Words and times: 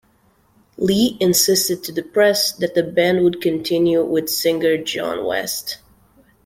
Lee 0.77 1.15
insisted 1.19 1.83
to 1.83 1.91
the 1.91 2.01
press 2.01 2.53
that 2.53 2.73
the 2.73 2.81
band 2.81 3.23
would 3.23 3.39
continue 3.39 4.03
with 4.03 4.29
singer 4.29 4.75
John 4.75 5.23
West. 5.25 5.77